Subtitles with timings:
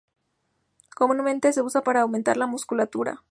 [0.95, 3.19] Comúnmente se usa para aumentar la musculatura.